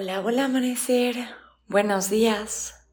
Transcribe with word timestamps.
Hola, 0.00 0.20
hola 0.20 0.44
amanecer. 0.44 1.16
Buenos 1.66 2.08
días. 2.08 2.86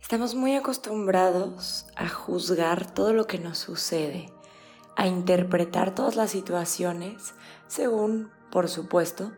Estamos 0.00 0.34
muy 0.34 0.54
acostumbrados 0.54 1.84
a 1.96 2.08
juzgar 2.08 2.94
todo 2.94 3.12
lo 3.12 3.26
que 3.26 3.38
nos 3.38 3.58
sucede, 3.58 4.32
a 4.96 5.06
interpretar 5.06 5.94
todas 5.94 6.16
las 6.16 6.30
situaciones 6.30 7.34
según, 7.66 8.30
por 8.50 8.70
supuesto, 8.70 9.32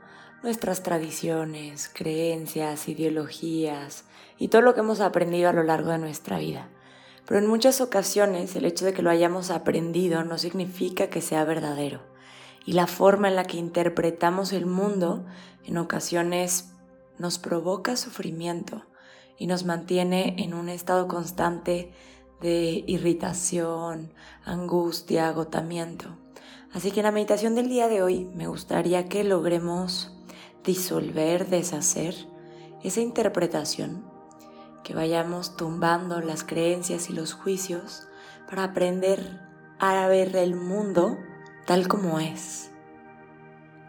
nuestras 0.44 0.84
tradiciones, 0.84 1.90
creencias, 1.93 2.88
ideologías 2.88 4.04
y 4.39 4.46
todo 4.46 4.62
lo 4.62 4.72
que 4.75 4.80
hemos 4.80 5.00
aprendido 5.00 5.48
a 5.48 5.53
lo 5.53 5.64
largo 5.64 5.90
de 5.90 5.98
nuestra 5.98 6.39
vida. 6.39 6.68
Pero 7.26 7.40
en 7.40 7.48
muchas 7.48 7.80
ocasiones 7.80 8.54
el 8.54 8.64
hecho 8.64 8.84
de 8.84 8.93
que 8.93 9.03
lo 9.03 9.11
hayamos 9.11 9.50
aprendido 9.50 10.22
no 10.22 10.39
significa 10.39 11.08
que 11.08 11.21
sea 11.21 11.44
verdadero. 11.44 12.00
Y 12.64 12.75
la 12.75 12.86
forma 12.86 13.26
en 13.26 13.34
la 13.34 13.43
que 13.43 13.57
interpretamos 13.57 14.53
el 14.53 14.66
mundo 14.66 15.26
en 15.64 15.79
ocasiones 15.79 16.71
nos 17.18 17.39
provoca 17.39 17.96
sufrimiento 17.96 18.82
y 19.39 19.46
nos 19.46 19.64
mantiene 19.64 20.36
en 20.39 20.54
un 20.54 20.68
estado 20.68 21.08
constante 21.08 21.93
de 22.40 22.85
irritación, 22.86 24.12
angustia, 24.44 25.29
agotamiento. 25.29 26.16
Así 26.72 26.90
que 26.90 27.00
en 27.00 27.04
la 27.04 27.12
meditación 27.12 27.54
del 27.54 27.68
día 27.68 27.88
de 27.88 28.02
hoy 28.02 28.25
me 28.35 28.46
gustaría 28.46 29.08
que 29.08 29.25
logremos 29.25 30.12
disolver, 30.64 31.48
deshacer 31.48 32.14
esa 32.83 33.00
interpretación, 33.00 34.05
que 34.83 34.94
vayamos 34.94 35.56
tumbando 35.56 36.20
las 36.20 36.42
creencias 36.42 37.10
y 37.10 37.12
los 37.12 37.34
juicios 37.34 38.08
para 38.48 38.64
aprender 38.64 39.41
a 39.78 40.06
ver 40.08 40.34
el 40.36 40.56
mundo 40.56 41.19
tal 41.66 41.86
como 41.88 42.18
es. 42.18 42.71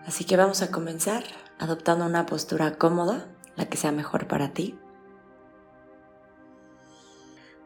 Así 0.06 0.26
que 0.26 0.38
vamos 0.38 0.62
a 0.62 0.72
comenzar 0.72 1.24
adoptando 1.60 2.06
una 2.06 2.26
postura 2.26 2.78
cómoda, 2.78 3.28
la 3.56 3.66
que 3.70 3.78
sea 3.78 3.92
mejor 3.92 4.28
para 4.28 4.54
ti. 4.54 4.78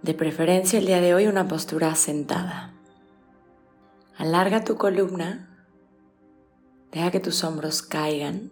De 0.03 0.13
preferencia 0.13 0.77
el 0.77 0.85
día 0.85 1.02
de 1.02 1.16
hoy 1.16 1.27
una 1.27 1.47
postura 1.47 1.95
sentada. 1.95 2.73
Alarga 4.17 4.63
tu 4.63 4.77
columna, 4.77 5.66
deja 6.91 7.11
que 7.11 7.19
tus 7.19 7.44
hombros 7.44 7.81
caigan 7.81 8.51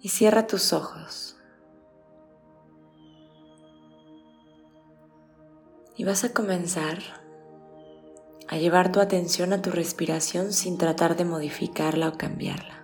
y 0.00 0.08
cierra 0.08 0.46
tus 0.46 0.72
ojos. 0.72 1.36
Y 5.96 6.04
vas 6.04 6.24
a 6.24 6.32
comenzar 6.32 6.98
a 8.48 8.56
llevar 8.56 8.90
tu 8.92 9.00
atención 9.00 9.52
a 9.52 9.60
tu 9.60 9.70
respiración 9.70 10.52
sin 10.52 10.78
tratar 10.78 11.16
de 11.16 11.24
modificarla 11.26 12.08
o 12.08 12.16
cambiarla. 12.16 12.78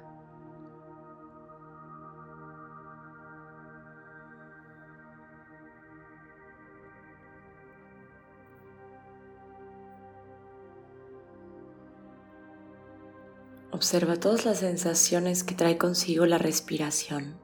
Observa 13.71 14.17
todas 14.17 14.45
las 14.45 14.59
sensaciones 14.59 15.45
que 15.45 15.55
trae 15.55 15.79
consigo 15.79 16.27
la 16.27 16.39
respiración. 16.39 17.44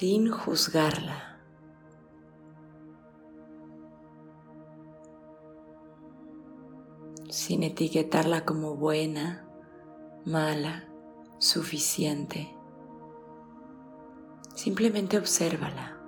Sin 0.00 0.30
juzgarla. 0.30 1.38
Sin 7.28 7.62
etiquetarla 7.64 8.46
como 8.46 8.76
buena, 8.76 9.46
mala, 10.24 10.88
suficiente. 11.38 12.48
Simplemente 14.54 15.18
obsérvala. 15.18 15.99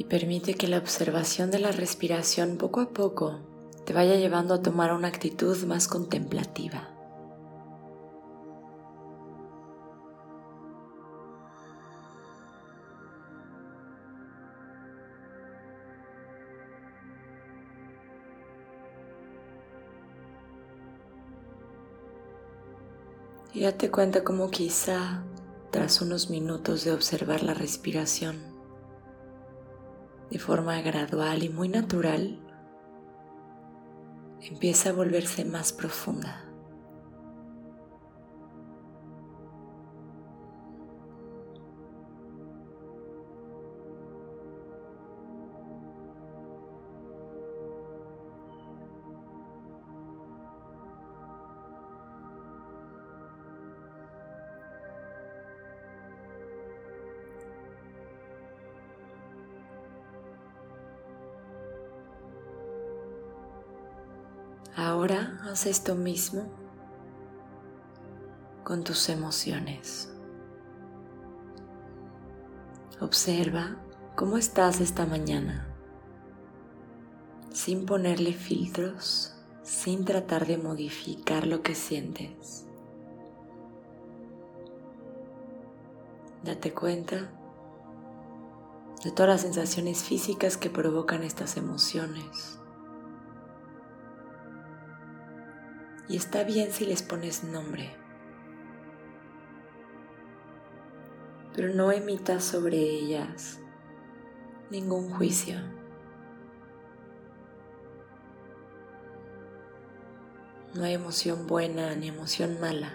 Y 0.00 0.04
permite 0.04 0.54
que 0.54 0.66
la 0.66 0.78
observación 0.78 1.50
de 1.50 1.58
la 1.58 1.72
respiración 1.72 2.56
poco 2.56 2.80
a 2.80 2.88
poco 2.88 3.38
te 3.84 3.92
vaya 3.92 4.14
llevando 4.14 4.54
a 4.54 4.62
tomar 4.62 4.94
una 4.94 5.08
actitud 5.08 5.62
más 5.66 5.88
contemplativa. 5.88 6.88
Y 23.52 23.64
date 23.64 23.90
cuenta 23.90 24.24
cómo 24.24 24.50
quizá 24.50 25.22
tras 25.70 26.00
unos 26.00 26.30
minutos 26.30 26.84
de 26.84 26.92
observar 26.92 27.42
la 27.42 27.52
respiración, 27.52 28.49
de 30.30 30.38
forma 30.38 30.80
gradual 30.80 31.42
y 31.42 31.48
muy 31.48 31.68
natural, 31.68 32.38
empieza 34.42 34.90
a 34.90 34.92
volverse 34.92 35.44
más 35.44 35.72
profunda. 35.72 36.49
Ahora 64.76 65.40
haz 65.42 65.66
esto 65.66 65.96
mismo 65.96 66.44
con 68.62 68.84
tus 68.84 69.08
emociones. 69.08 70.14
Observa 73.00 73.76
cómo 74.14 74.36
estás 74.36 74.80
esta 74.80 75.06
mañana, 75.06 75.66
sin 77.52 77.84
ponerle 77.84 78.32
filtros, 78.32 79.34
sin 79.64 80.04
tratar 80.04 80.46
de 80.46 80.56
modificar 80.56 81.48
lo 81.48 81.62
que 81.62 81.74
sientes. 81.74 82.66
Date 86.44 86.72
cuenta 86.72 87.28
de 89.02 89.10
todas 89.10 89.28
las 89.30 89.40
sensaciones 89.40 90.04
físicas 90.04 90.56
que 90.56 90.70
provocan 90.70 91.24
estas 91.24 91.56
emociones. 91.56 92.59
Y 96.10 96.16
está 96.16 96.42
bien 96.42 96.72
si 96.72 96.84
les 96.86 97.02
pones 97.02 97.44
nombre. 97.44 97.94
Pero 101.54 101.72
no 101.72 101.92
emitas 101.92 102.42
sobre 102.42 102.78
ellas 102.78 103.60
ningún 104.70 105.08
juicio. 105.08 105.56
No 110.74 110.82
hay 110.82 110.94
emoción 110.94 111.46
buena 111.46 111.94
ni 111.94 112.08
emoción 112.08 112.60
mala. 112.60 112.92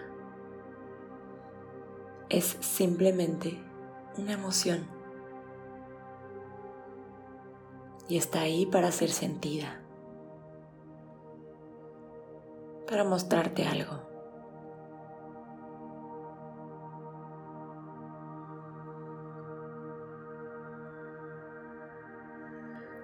Es 2.28 2.58
simplemente 2.60 3.64
una 4.18 4.34
emoción. 4.34 4.86
Y 8.10 8.18
está 8.18 8.42
ahí 8.42 8.66
para 8.66 8.92
ser 8.92 9.10
sentida. 9.10 9.85
Para 12.96 13.04
mostrarte 13.04 13.68
algo. 13.68 14.00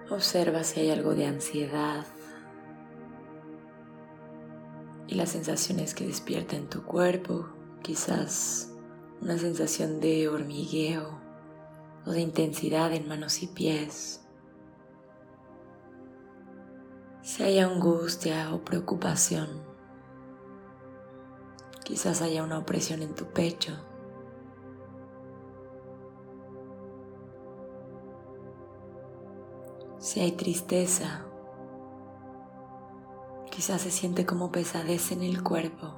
Observa 0.08 0.64
si 0.64 0.80
hay 0.80 0.90
algo 0.92 1.14
de 1.14 1.26
ansiedad 1.26 2.06
y 5.08 5.14
las 5.14 5.28
sensaciones 5.28 5.94
que 5.94 6.06
despierta 6.06 6.56
en 6.56 6.70
tu 6.70 6.84
cuerpo, 6.84 7.50
quizás 7.82 8.72
una 9.20 9.36
sensación 9.36 10.00
de 10.00 10.26
hormigueo 10.26 11.20
o 12.06 12.12
de 12.12 12.22
intensidad 12.22 12.94
en 12.94 13.06
manos 13.08 13.42
y 13.42 13.46
pies. 13.46 14.24
Si 17.20 17.42
hay 17.42 17.58
angustia 17.58 18.54
o 18.54 18.64
preocupación, 18.64 19.71
quizás 21.92 22.22
haya 22.22 22.42
una 22.42 22.56
opresión 22.56 23.02
en 23.02 23.14
tu 23.14 23.26
pecho. 23.26 23.76
Si 29.98 30.20
hay 30.20 30.32
tristeza, 30.32 31.26
quizás 33.50 33.82
se 33.82 33.90
siente 33.90 34.24
como 34.24 34.50
pesadez 34.50 35.12
en 35.12 35.22
el 35.22 35.42
cuerpo. 35.42 35.94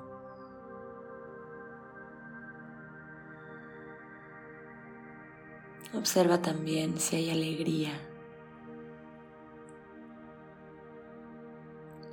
Observa 5.97 6.43
también 6.43 6.99
si 6.99 7.15
hay 7.15 7.31
alegría 7.31 7.93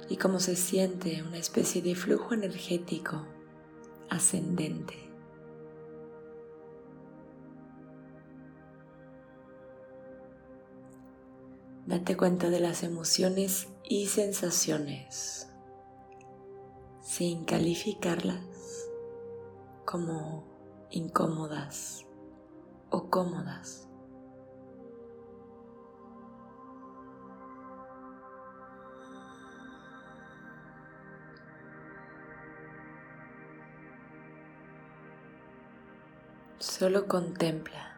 y 0.08 0.18
cómo 0.18 0.40
se 0.40 0.56
siente 0.56 1.24
una 1.24 1.40
especie 1.40 1.82
de 1.82 1.96
flujo 1.96 2.36
energético 2.36 3.26
ascendente. 4.12 4.94
Date 11.88 12.18
cuenta 12.18 12.50
de 12.50 12.60
las 12.60 12.84
emociones 12.84 13.70
y 13.84 14.08
sensaciones 14.08 15.48
sin 17.02 17.46
calificarlas 17.46 18.90
como 19.86 20.44
incómodas 20.90 22.06
o 22.90 23.10
cómodas. 23.10 23.88
Solo 36.62 37.08
contempla. 37.08 37.91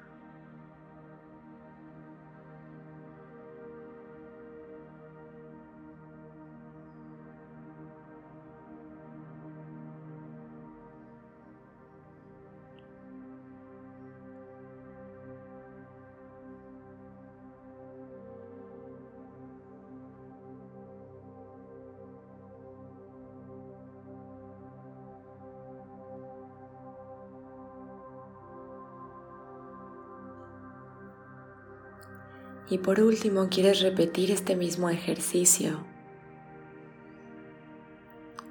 Y 32.73 32.79
por 32.79 32.99
último, 33.01 33.49
quieres 33.51 33.81
repetir 33.81 34.31
este 34.31 34.55
mismo 34.55 34.89
ejercicio, 34.89 35.85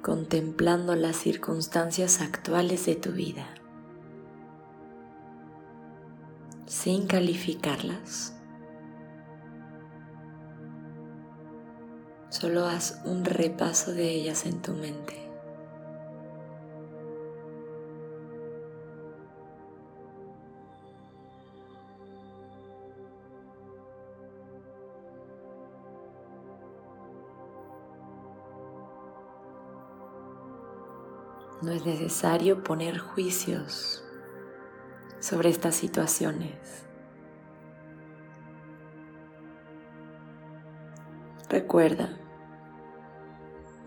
contemplando 0.01 0.95
las 0.95 1.17
circunstancias 1.17 2.21
actuales 2.21 2.85
de 2.85 2.95
tu 2.95 3.11
vida, 3.11 3.45
sin 6.67 7.05
calificarlas. 7.05 8.33
Solo 12.29 12.65
haz 12.65 13.01
un 13.03 13.25
repaso 13.25 13.91
de 13.91 14.09
ellas 14.09 14.45
en 14.45 14.61
tu 14.61 14.71
mente. 14.71 15.22
No 31.63 31.71
es 31.71 31.85
necesario 31.85 32.61
poner 32.61 32.97
juicios 32.97 34.03
sobre 35.21 35.47
estas 35.47 35.75
situaciones. 35.75 36.85
Recuerda 41.47 42.17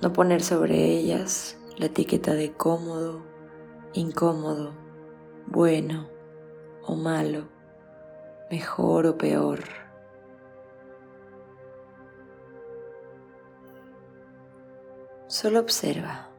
no 0.00 0.10
poner 0.14 0.42
sobre 0.42 0.86
ellas 0.86 1.58
la 1.76 1.86
etiqueta 1.86 2.32
de 2.32 2.54
cómodo, 2.54 3.20
incómodo, 3.92 4.72
bueno 5.46 6.08
o 6.82 6.96
malo, 6.96 7.46
mejor 8.50 9.06
o 9.06 9.18
peor. 9.18 9.60
Solo 15.26 15.60
observa. 15.60 16.35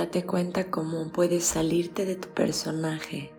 Date 0.00 0.24
cuenta 0.24 0.70
cómo 0.70 1.12
puedes 1.12 1.44
salirte 1.44 2.06
de 2.06 2.16
tu 2.16 2.28
personaje 2.28 3.34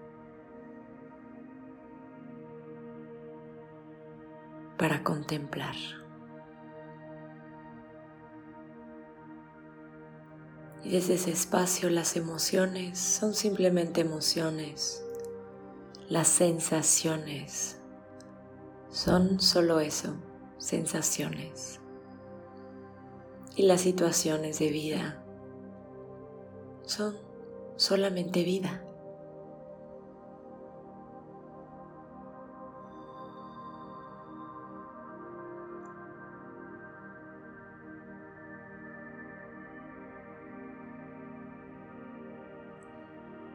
para 4.78 5.04
contemplar. 5.04 5.74
Y 10.84 10.92
desde 10.92 11.16
ese 11.16 11.32
espacio 11.32 11.90
las 11.90 12.16
emociones 12.16 13.00
son 13.00 13.34
simplemente 13.34 14.02
emociones. 14.02 15.04
Las 16.10 16.28
sensaciones 16.28 17.80
son 18.92 19.40
solo 19.40 19.80
eso, 19.80 20.14
sensaciones. 20.60 21.80
Y 23.56 23.64
las 23.64 23.82
situaciones 23.82 24.60
de 24.60 24.70
vida 24.70 25.21
son 26.92 27.16
solamente 27.78 28.44
vida. 28.44 28.84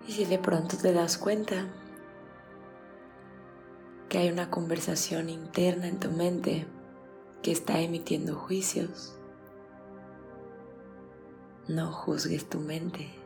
Y 0.08 0.12
si 0.12 0.24
de 0.24 0.38
pronto 0.38 0.76
te 0.78 0.92
das 0.92 1.18
cuenta 1.18 1.66
que 4.08 4.18
hay 4.18 4.30
una 4.30 4.50
conversación 4.50 5.28
interna 5.28 5.88
en 5.88 6.00
tu 6.00 6.10
mente 6.10 6.66
que 7.42 7.52
está 7.52 7.80
emitiendo 7.80 8.36
juicios, 8.36 9.18
no 11.68 11.92
juzgues 11.92 12.48
tu 12.48 12.60
mente, 12.60 13.25